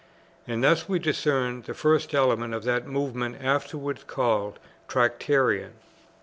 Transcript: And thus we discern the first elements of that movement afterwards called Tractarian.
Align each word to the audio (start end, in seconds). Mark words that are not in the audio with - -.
And 0.47 0.63
thus 0.63 0.89
we 0.89 0.97
discern 0.97 1.61
the 1.61 1.75
first 1.75 2.15
elements 2.15 2.55
of 2.57 2.63
that 2.63 2.87
movement 2.87 3.37
afterwards 3.39 4.03
called 4.03 4.57
Tractarian. 4.87 5.73